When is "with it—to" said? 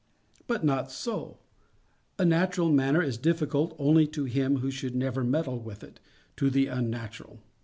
5.59-6.49